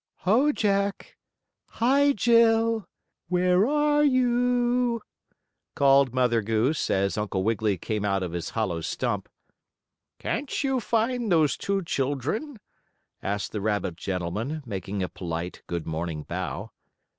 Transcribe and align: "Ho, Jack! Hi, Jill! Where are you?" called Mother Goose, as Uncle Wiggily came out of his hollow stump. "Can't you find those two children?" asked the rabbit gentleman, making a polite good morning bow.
"Ho, 0.21 0.51
Jack! 0.51 1.15
Hi, 1.73 2.11
Jill! 2.13 2.87
Where 3.29 3.67
are 3.67 4.03
you?" 4.03 5.03
called 5.75 6.11
Mother 6.11 6.41
Goose, 6.41 6.89
as 6.89 7.19
Uncle 7.19 7.43
Wiggily 7.43 7.77
came 7.77 8.03
out 8.03 8.23
of 8.23 8.31
his 8.31 8.49
hollow 8.49 8.81
stump. 8.81 9.29
"Can't 10.17 10.63
you 10.63 10.79
find 10.79 11.31
those 11.31 11.55
two 11.55 11.83
children?" 11.83 12.57
asked 13.21 13.51
the 13.51 13.61
rabbit 13.61 13.95
gentleman, 13.95 14.63
making 14.65 15.03
a 15.03 15.07
polite 15.07 15.61
good 15.67 15.85
morning 15.85 16.23
bow. 16.23 16.71